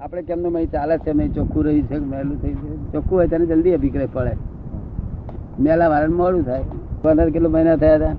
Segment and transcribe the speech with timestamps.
[0.00, 3.44] આપણે કેમનું મય ચાલે છે મેં ચોખ્ખું રહ્યું છે મેલું થઈ છે ચોખ્ખું હોય તેને
[3.46, 4.32] જલ્દી અભિપ્રાય પડે.
[5.58, 6.64] મેલા વાળા મોડું થાય.
[7.02, 8.14] પંદર કિલો મહિના થયા હતા.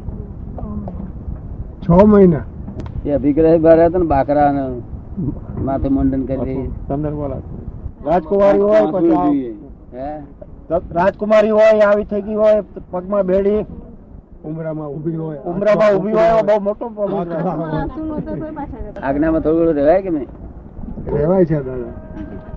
[1.83, 2.45] છ મહિના?
[3.05, 4.49] એ અભિગ્રહ બહાર હતા ને બાકરા
[5.67, 7.41] માથે મુંડન કરી પંદર બોલા
[8.05, 9.53] રાજકુમારી હોય પછી
[9.93, 10.09] હે?
[10.97, 13.61] રાજકુમારી હોય આવી થઈ ગઈ હોય પગમાં બેડી.
[14.43, 15.39] ઉમરામાં ઊભી હોય.
[15.45, 16.85] ઉમરામાં ઊભી હોય બહુ મોટો
[19.03, 20.29] આજ્ઞામાં થોડું ઘણું રહેવાય કે નહીં?
[21.13, 21.91] રહેવાય છે દાદા.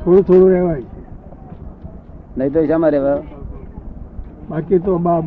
[0.05, 1.01] થોડું થોડું રહેવાય છે.
[2.39, 3.19] નહીં તો શામાં રહેવા?
[4.51, 5.23] બાકી તો બા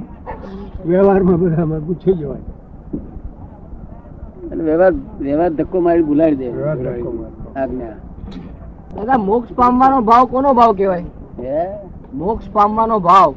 [0.86, 2.40] વ્યવહારમાં બધામાં પૂછી જવાય.
[4.56, 6.50] વ્યવહાર વ્યવહાર ધક્કો મારી ભૂલાડી દે.
[6.50, 7.60] વ્યવહાર ધક્કો મારતો.
[7.60, 7.86] આજ્ઞા.
[8.96, 11.04] દાદા મોક્ષ પામવાનો ભાવ કોનો ભાવ કહેવાય?
[11.40, 11.78] હે?
[12.14, 13.34] મોક્ષ પામવાનો ભાવ.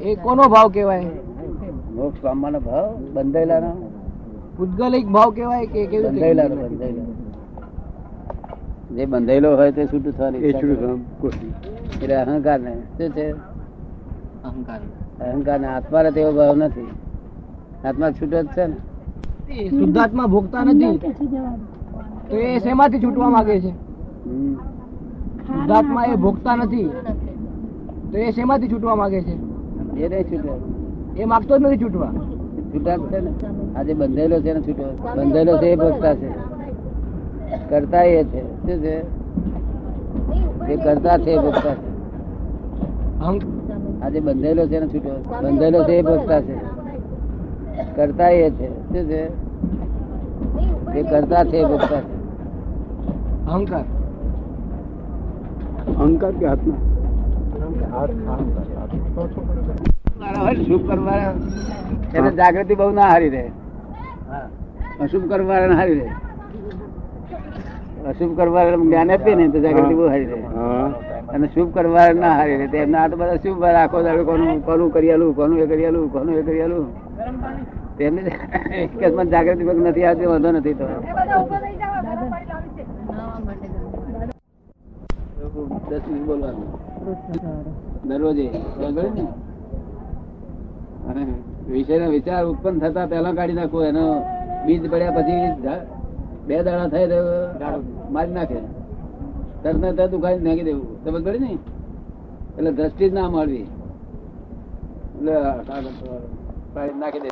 [0.00, 1.04] એ કોનો ભાવ કહેવાય?
[1.94, 3.72] મોક્ષ પામવાનો ભાવ બંધાયેલાનો?
[4.56, 6.04] પૂતગલિક ભાવ કહેવાય કે કેવી?
[6.04, 6.54] બંધાયેલાનો.
[8.96, 13.30] જે બંધાયેલો હોય તે છૂટું થવાની એટલે અહંકાર ને શું છે?
[13.30, 14.80] અહંકાર.
[15.20, 16.88] અહંકાર ને આત્મા ને તેવો ભાવ નથી.
[17.84, 18.76] આત્મા છૂટો જ છે ને?
[19.68, 20.98] શુદ્ધાત્મા ભોગતા નથી.
[22.30, 23.70] તો એ શેમાંથી છૂટવા માંગે છે?
[25.46, 26.90] શુદ્ધાત્મા એ ભોગતા નથી.
[28.12, 29.32] તો એ શેમાંથી છૂટવા માંગે છે?
[30.00, 30.52] એ નહીં છૂટે.
[31.22, 32.12] એ માગતો જ નથી છૂટવા.
[32.74, 33.30] છૂટા છે ને?
[33.76, 34.84] આજે બંધેલો છે ને છૂટો.
[35.16, 36.59] બંધેલો છે એ ભોગતા છે.
[37.56, 38.42] કરતા એ છે.
[38.42, 39.20] શું છે?
[40.72, 41.90] એ કરતા છે ભોગતા છે.
[44.02, 45.34] આજે બંધાયેલો છે ને છૂટો?
[45.42, 46.54] બંધાયેલો છે એ ભોગતા છે.
[47.96, 48.68] કરતા એ છે.
[48.68, 49.28] શું છે?
[50.98, 52.20] એ કરતા છે ભોગતા છે.
[53.50, 53.84] અહંકાર.
[55.98, 56.74] અહંકાર કે આત્મા?
[62.30, 63.50] જાગૃતિ બહુ ના હારી રહે.
[65.00, 66.08] અશુભ કરવાના હારી રહે.
[68.08, 70.38] અશુભ કરવા જ્ઞાન આપીએ ને તો જાગૃતિ બહુ હારી રહે.
[71.34, 72.78] અને શુભ કરવા ના હારી રહે.
[72.78, 76.42] એમના આ તો બધા શુભ આખો દાડો કોનું કોનું કરી કોનું એ કરિયાલું કોનું એ
[76.42, 76.86] કરિયાલું
[77.98, 78.22] તેમને
[79.04, 80.86] અકસ્માત જાગૃતિ ભગ નથી આવતી વાંધો નથી તો.
[85.90, 86.68] દસ મિનિટ બોલવાનું.
[88.08, 88.46] દરરોજે.
[91.70, 94.04] વિષયના વિચાર ઉત્પન્ન થતા પહેલા કાઢી નાખો એનો
[94.66, 95.99] બીજ પડ્યા પછી
[96.46, 97.06] બે દાડા થાય
[98.14, 98.60] મારી નાખે.
[99.62, 100.88] તરત ને તરત ઉખાડી નાખી દેવું.
[101.04, 101.50] સમજ પડી ને?
[102.56, 103.68] એટલે દ્રષ્ટિ જ ના મળવી.
[105.16, 105.34] એટલે
[107.02, 107.30] નાખી દે.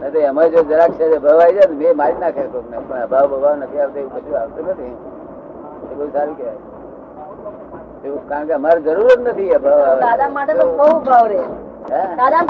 [0.00, 2.76] અમારે એમાં જો જરાક છે ભાવ આવી જાય ને બે મારી નાખે કોકને.
[2.88, 4.94] પણ અભાવ અભાવ નથી આવતો એવું કશું આવતું નથી.
[5.90, 6.60] એ બહુ સારું કહેવાય.
[8.06, 10.00] એવું કારણ કે અમારે જરૂર જ નથી અભાવ આવે.
[10.06, 11.40] દાદા માટે તો બહુ ભાવ રે
[12.20, 12.42] દાદા.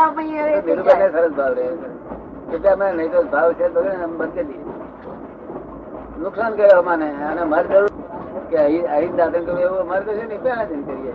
[1.14, 1.66] સરસ ભાવ રહે.
[2.54, 4.69] એટલે અમે નહીં તો ભાવ છે તો બંધ કરી દઈએ?
[6.22, 7.08] નુકસાન કરે અમાને.
[7.28, 7.91] અને અમારે જરૂર
[8.50, 11.12] કે અહીં અહીં દાદા કહ્યું એવું અમારે તો છે ને પહેલા જઈને કરીએ.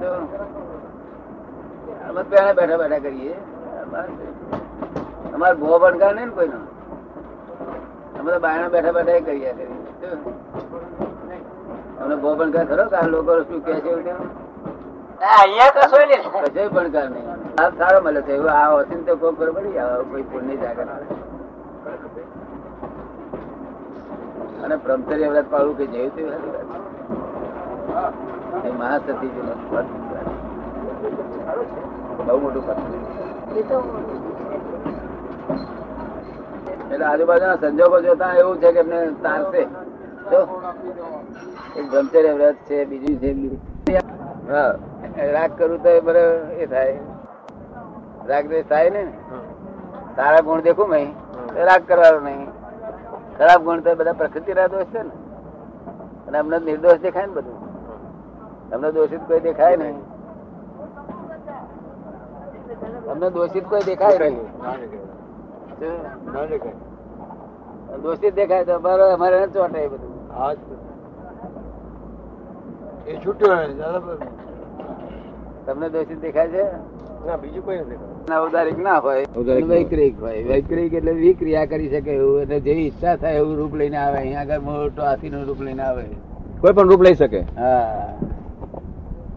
[0.00, 0.08] તો
[2.08, 3.34] અમે પેણા બેઠા બેઠા કરીએ.
[5.34, 6.60] અમારે ભો ભણકાર નહીં ને કોઈનો.
[8.18, 9.78] અમે તો બાયણા બેઠા બેઠા એ કરીએ કરીએ
[12.00, 12.84] અમને ભો ભણકાર ખરો?
[12.92, 13.92] કે આ લોકો શું કે છે?
[15.38, 17.26] અહીંયા કશો ને કશોય ભણકાર નહીં.
[17.80, 18.32] સારો મળે છે.
[18.38, 19.78] એવું આ હોતી તો કોઈ ખબર પડી.
[19.82, 20.88] આવે કોઈ પુણ્ય જાગર
[24.64, 26.34] અને બ્રહ્મચર્ય વ્રત પાડવું કે જેવું.
[28.66, 29.30] એ મહાસતી
[32.26, 32.78] બહુ મોટું પદ
[33.70, 33.78] તો
[36.90, 39.62] એટલે આજુબાજુના સંજોગો જોતા એવું છે કે એમને તારશે.
[40.30, 40.40] તો
[41.78, 43.16] એક બ્રહ્મચર્ય વ્રત છે બીજું
[43.86, 46.96] છે રાગ કરું તો એ બરાબર એ થાય.
[48.30, 49.02] રાગ દ્વેષ થાય ને?
[50.16, 51.08] સારા ગુણ દેખું મેં.
[51.54, 52.42] તો રાગ કરવાનો નહીં.
[53.40, 55.10] ખરાબ ગુણ તો બધા પ્રકૃતિ ના દોષ છે ને.
[56.28, 57.58] અને અમને નિર્દોષ દેખાય ને બધું.
[58.74, 59.98] અમને દોષિત કોઈ દેખાય નહીં.
[63.10, 64.48] અમને દોષિત કોઈ દેખાય નહીં.
[68.02, 70.12] દોષિત દેખાય તો બરાબર અમારે ચોટાય બધું.
[73.06, 74.49] એ છૂટ્યો
[75.70, 76.64] તમને દોષિત દેખાય છે?
[77.20, 79.66] ના બીજું કોઈ નથી ના ઉદારિક ના હોય ઔદારિક
[80.16, 80.42] હોય.
[80.44, 84.18] વૈક્રિક એટલે વિક્રિયા કરી શકે એવું એટલે જેવી ઈચ્છા થાય એવું રૂપ લઈને આવે.
[84.18, 86.04] અહીંયા આગળ મોટો હાથી નું રૂપ લઈને આવે.
[86.62, 87.40] કોઈ પણ રૂપ લઈ શકે.
[87.56, 88.08] હા.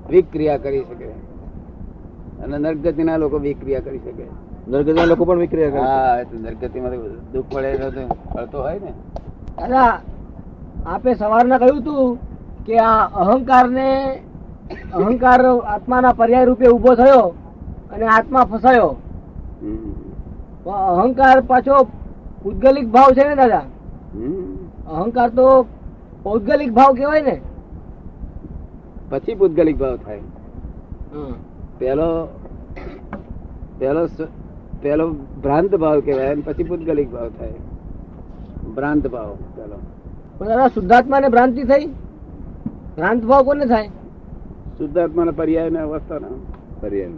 [0.09, 1.09] વિક્રિયા કરી શકે.
[2.44, 4.25] અને નરગતિ ના લોકો વિક્રિયા કરી શકે.
[4.68, 6.94] નરગતિના લોકો પણ વિક્રિયા કરે હા એટલે નરગતિ માં
[7.33, 7.71] દુઃખ પડે
[8.36, 8.91] તો તો હોય ને.
[9.57, 9.91] દાદા
[10.86, 12.09] આપે સવારના કહ્યું હતું
[12.68, 13.88] કે આ અહંકાર ને
[14.98, 15.39] અહંકાર
[15.74, 17.25] આત્માના પર્યાય રૂપે ઊભો થયો
[17.94, 18.92] અને આત્મા ફસાયો.
[21.01, 21.75] અહંકાર પાછો
[22.44, 23.65] પૂતગલિક ભાવ છે ને દાદા.
[24.98, 25.45] અહંકાર તો
[26.24, 27.36] પૌદ્ગલિક ભાવ કહેવાય ને.
[29.10, 30.24] પછી પૂતગલિક ભાવ થાય.
[31.80, 32.10] પેલો
[33.80, 34.04] પેલો
[34.83, 35.06] પેલો
[35.44, 37.60] ભ્રાંત ભાવ કહેવાય પછી પૂતગલિક ભાવ થાય.
[38.75, 39.77] ભ્રાંત ભાવ પેલો
[40.38, 41.86] પણ દાદા શુદ્ધાત્મા ને ભ્રાંતિ થઈ?
[42.95, 43.89] ભ્રાંત ભાવ કોને થાય?
[44.83, 45.80] શુદ્ધાત્માના પર્યાય ને.
[45.80, 46.27] અવસ્થાના
[46.81, 47.09] પર્યાય.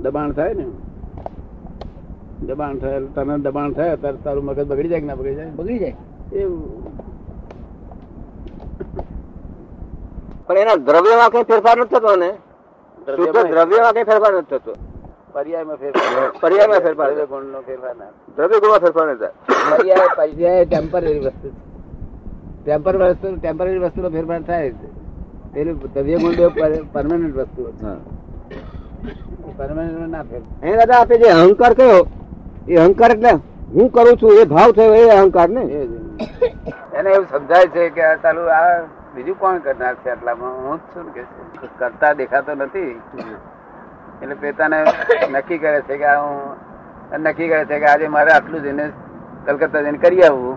[0.00, 0.66] દબાણ થાય ને?
[2.46, 5.50] દબાણ થાય તને દબાણ થાય ત્યારે તારું મગજ બગડી જાય કે ના બગડી જાય?
[5.50, 5.96] બગડી જાય.
[6.32, 6.84] એવું.
[10.46, 12.30] પણ એના દ્રવ્યમાં કઈ ફેરફાર નથી થતો ને?
[13.16, 14.74] શુદ્ધ દ્રવ્યમાં કઈ ફેરફાર નથી થતો?
[15.32, 18.04] પર્યાયમાં ફેરફાર પર્યાયમાં ફેરફાર દ્રવ્ય ગુણનો ફેરફાર ના.
[18.36, 21.50] દ્રવ્ય ગુણમાં ફેરફાર નથી થાય પર્યાય પર્યાય ટેમ્પરરી વસ્તુ.
[22.64, 24.74] ટેમ્પર વસ્તુ ટેમ્પરરી વસ્તુનો ફેરફાર થાય જ.
[25.52, 26.36] પેલું દ્રવ્ય ગુણ
[26.92, 27.62] પરમાનન્ટ વસ્તુ
[29.58, 32.00] પરમાનન્ટ ના ફેર હે દાદા આપે જે અહંકાર કયો
[32.68, 33.32] એ અહંકાર એટલે
[33.74, 35.62] હું કરું છું એ ભાવ થયો એ અહંકાર ને?
[36.98, 38.72] એને એવું સમજાય છે કે આ ચાલુ આ
[39.14, 40.54] બીજું કોણ કરનાર છે આટલામાં?
[40.64, 41.22] હું જ છું કે
[41.78, 42.96] કરતા દેખાતો નથી.
[44.22, 44.78] એટલે પોતાને
[45.30, 48.84] નક્કી કરે છે કે હું નક્કી કરે છે કે આજે મારે આટલું જઈને
[49.46, 50.56] કલકત્તા જઈને કરી આવવું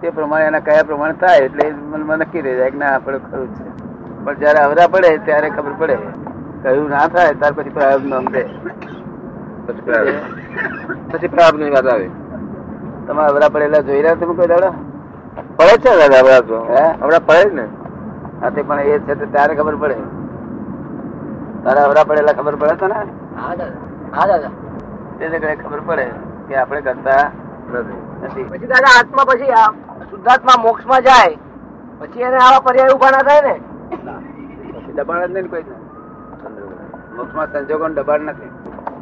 [0.00, 3.50] તે પ્રમાણે એના કયા પ્રમાણે થાય એટલે મનમાં નક્કી થઈ જાય કે ના આપણે ખરું
[3.56, 3.87] છે.
[4.28, 5.96] પણ જયારે અવરા પડે ત્યારે ખબર પડે.
[6.62, 8.42] કયું ના થાય ત્યાર પછી નામ દે
[11.10, 12.08] પછી પ્રાપ્તની વાત આવે.
[13.06, 14.74] તમે અવરા પડેલા જોઈ રહ્યા તમે કોઈ દાડા?
[15.58, 16.58] પડે છે દાદા અવરા તો.
[16.66, 16.82] હે?
[16.94, 17.64] આપડા પડે ને.
[18.40, 19.96] હા તે પણ એ છે ત્યારે ખબર પડે.
[21.64, 22.98] તારા અવરા પડેલા ખબર પડે છે ને
[23.36, 23.80] હા દાદા.
[24.12, 24.52] હા દાદા.
[25.18, 26.06] તે જગ્યાએ ખબર પડે
[26.48, 27.24] કે આપણે કરતા
[27.72, 28.44] નથી.
[28.44, 29.68] પછી દાદા આત્મા પછી આ
[30.10, 31.36] શુદ્ધાત્મા મોક્ષમાં જાય.
[32.00, 33.54] પછી એને આવા પર્યાય ઊભા ના થાય ને.
[34.98, 35.66] દબાણ જ નહીં કોઈ
[37.16, 38.52] મોક્ષમાં સંજોગો દબાણ નથી.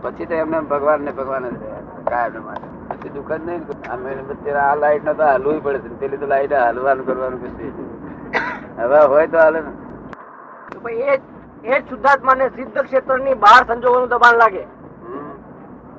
[0.02, 1.54] પછી તો એમને ભગવાન ને ભગવાન જ
[2.10, 2.66] કાયમ માટે.
[2.90, 3.62] પછી દુઃખ જ નહીં
[3.94, 4.08] અમે
[4.64, 5.88] આ લાઈટ ને તો હાલવું પડે છે.
[6.00, 7.70] પેલી તો લાઈટ હાલવાનું કરવાનું પછી.
[8.78, 9.60] હવે હોય તો હાલે
[11.10, 11.14] એ
[11.64, 14.64] એ જ શુદ્ધાત્મા ને સિદ્ધ ક્ષેત્રની બહાર સંજોગોનું દબાણ લાગે.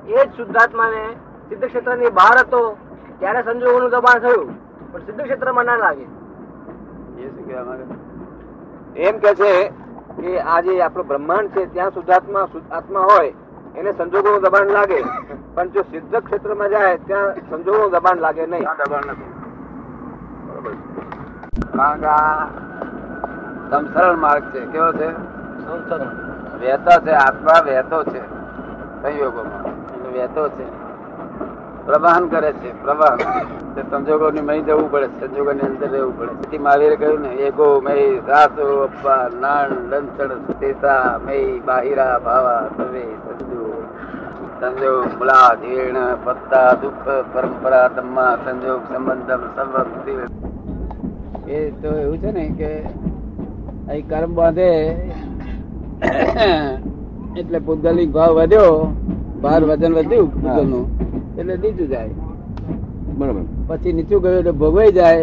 [0.08, 1.02] એ જ શુદ્ધાત્મા ને
[1.48, 2.60] સિદ્ધ ક્ષેત્રની બહાર હતો
[3.18, 4.48] ત્યારે સંજોગોનું દબાણ થયું.
[4.92, 6.06] પણ સિદ્ધ ક્ષેત્રમાં ના લાગે.
[7.18, 7.84] એ શું કહેવા માંગે?
[9.08, 9.52] એમ કે છે
[10.20, 13.32] કે આ જે આપણું બ્રહ્માંડ છે ત્યાં શુદ્ધાત્મા આત્મા હોય
[13.76, 15.04] એને સંજોગોનું દબાણ લાગે.
[15.54, 18.62] પણ જો સિદ્ધ ક્ષેત્રમાં જાય ત્યાં સંજોગોનું દબાણ લાગે નહીં.
[18.62, 19.32] દબાણ નથી.
[21.76, 22.46] કારણ કે આ
[23.70, 24.60] સમસરણ માર્ગ છે.
[24.60, 25.06] કેવો છે?
[26.60, 27.10] વહેતો છે.
[27.10, 28.20] આત્મા વહેતો છે.
[29.02, 29.62] સંયોગોમાં.
[30.12, 30.87] વહેતો છે.
[31.88, 33.20] પ્રવાહન કરે છે, પ્રવાહન.
[33.90, 37.94] સંજોગો ની મહી જવું પડે સંજોગોની અંદર રહેવું પડે તેથી મહાવીરે કહ્યું ને, એગો મય
[38.28, 43.62] રાસો અપ્પા નાણ લંચણ સુતેસા મય બાહિરા ભાવા સવે સંજો
[44.60, 49.74] સંજોગ મુલા જીર્ણ પત્તા દુઃખ પરંપરા ધમ્મા સંજોગ સંબંધમ સર્વ
[51.48, 52.72] એ તો એવું છે ને કે
[53.88, 54.70] અહીં કર્મ બાંધે,
[57.40, 58.72] એટલે પૂતગલિક ભાવ વધ્યો,
[59.42, 60.86] ભાર વજન વધ્યું પૂતગલનું
[61.38, 62.10] એટલે નીચું જાય.
[63.18, 63.40] બરાબર.
[63.66, 65.16] પછી નીચું ગયું એટલે ભોગવાઈ જાય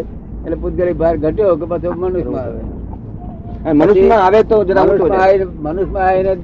[0.45, 3.71] એટલે પૂતગળી ભાર ઘટ્યો કે પછી મનુષ્યમાં આવે.
[3.73, 4.61] મનુષ્યમાં આવે તો
[5.59, 6.37] મનુષ્યમાં આવીને-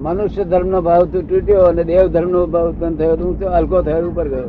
[0.00, 3.48] મનુષ્ય ધર્મ નો ભાવ તો તૂટ્યો અને દેવ ધર્મ નો ભાવ ઉત્પન્ન થયો તો ઊંચો
[3.48, 4.48] હલકો થયો ઉપર ગયો.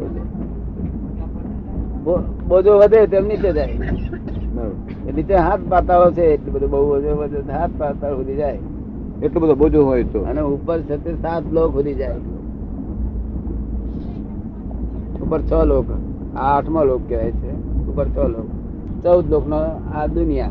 [2.47, 3.79] બોજો વધે તેમ નીચે જાય.
[5.15, 8.59] નીચે હાથ પાતાળો છે એટલું બધું બહુ બોજો વધે હાથ પાતાળ સુધી જાય.
[9.23, 10.21] એટલો બધો બોજો હોય તો.
[10.21, 12.15] અને ઉપર છે સાત લોક સુધી જાય.
[15.33, 15.85] ઉપર છ લોક.
[16.37, 17.51] આ આઠમો લોક કહેવાય છે.
[17.87, 18.45] ઉપર છ લોક.
[19.03, 19.55] ચૌદ લોક નો
[19.95, 20.49] આ દુનિયા.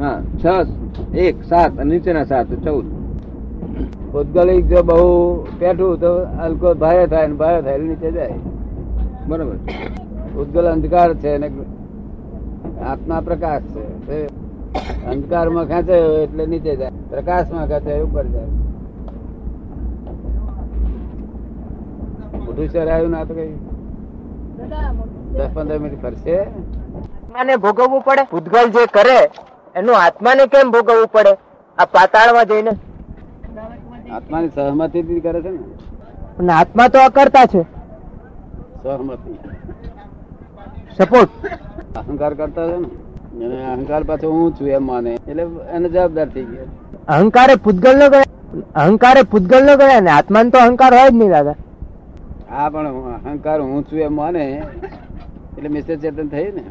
[0.00, 0.66] હા, છ,
[1.14, 2.84] એક, સાત નીચેના સાત, ચૌદ.
[4.12, 8.34] ભૌગોલિક જો બહુ પેઠું તો હલકો ભારે થાય ને ભારે થાય નીચે જાય.
[9.28, 9.54] બરોબર.
[10.40, 11.50] ઉદ્ગલ અંધકાર છે ને
[12.80, 14.26] આત્મા પ્રકાશ છે.
[15.06, 16.90] અંધકારમાં ખેંચાયો એટલે નીચે જાય.
[17.10, 18.65] પ્રકાશમાં ખેંચાય, ઉપર જાય.
[22.56, 23.52] શહેર આવ્યું ના તો કઈ
[25.32, 26.40] દસ પંદર મિનિટ ફરશે.
[26.40, 28.22] આત્માને ભોગવવું પડે.
[28.22, 29.30] ભૂતગલ જે કરે
[29.76, 31.32] એનું આત્માને કેમ ભોગવવું પડે?
[31.78, 32.70] આ પાતાળમાં જઈને.
[34.10, 35.58] આત્માની સહમતી કરે છે ને.
[36.36, 37.62] પણ આત્મા તો અકર્તા છે.
[38.82, 39.38] સહમતી.
[40.98, 41.28] સપોર્ટ
[41.96, 42.88] અહંકાર કરતા છે ને.
[43.44, 45.14] અને અહંકાર પાછો હું છું એમ માને.
[45.14, 46.64] એટલે એને જવાબદાર થઈ ગયા.
[47.08, 48.22] અહંકારે પૂતગલ નો ગયા.
[48.74, 51.54] અહંકારે પૂતગલ નો ગયા ને આત્માને તો અહંકાર હોય જ નહીં દાદા.
[52.50, 52.86] હા પણ
[53.30, 54.44] અહંકાર હું છું એમ માને.
[55.56, 56.64] એટલે મિસ્ટર ચેતન થઈ ને?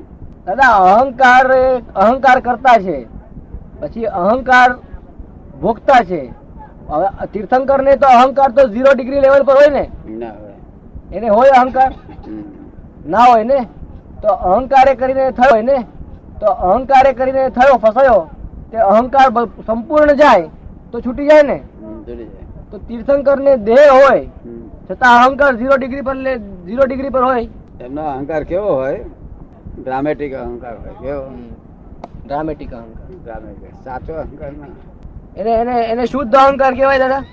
[0.45, 1.45] દાદા અહંકાર
[2.05, 2.97] અહંકાર કરતા છે.
[3.81, 4.69] પછી અહંકાર
[5.63, 6.21] ભોગતા છે.
[6.89, 9.83] હવે તીર્થંકર ને તો અહંકાર તો ઝીરો ડિગ્રી લેવલ પર હોય ને?
[10.21, 10.33] ના
[11.11, 11.91] એને હોય અહંકાર?
[13.07, 13.59] ના હોય ને?
[14.21, 15.77] તો અહંકારે કરીને થયો હોય ને?
[16.39, 18.21] તો અહંકારે કરીને થયો ફસાયો
[18.71, 19.27] તે અહંકાર
[19.67, 20.49] સંપૂર્ણ જાય
[20.91, 21.57] તો છૂટી જાય ને?
[21.81, 22.43] છૂટી જાય.
[22.71, 24.23] તો તીર્થંકર ને દેહ હોય
[24.87, 26.15] છતાં અહંકાર ઝીરો ડિગ્રી પર
[26.65, 27.45] ઝીરો ડિગ્રી પર હોય.
[27.85, 29.01] એમનો અહંકાર કેવો હોય?
[29.79, 31.23] ડ્રામેટિક અહંકાર હોય કેવો?
[32.25, 33.07] ડ્રામેટિક અહંકાર.
[33.23, 34.73] ડ્રામેટિક સાચો અહંકાર ના.
[35.39, 37.23] એને એને એને શુદ્ધ અહંકાર કહેવાય દાદા?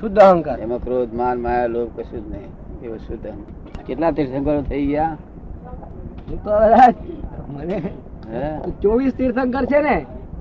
[0.00, 0.58] શુદ્ધ અહંકાર.
[0.66, 2.50] એમાં ક્રોધ માન માયા લોભ કશું જ નહીં.
[2.84, 3.84] એવો શુદ્ધ અહંકાર.
[3.86, 5.16] કેટલા તીર્થંકરો થઈ ગયા?
[6.44, 6.52] તો
[7.54, 7.78] મને
[8.82, 9.96] ચોવીસ તીર્થંકર છે ને.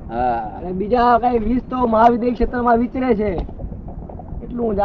[0.09, 3.31] અને બીજા કઈ વીસ તો મહાવિદ્ય ક્ષેત્રમાં વિચરે છે.
[4.41, 4.75] એટલું હું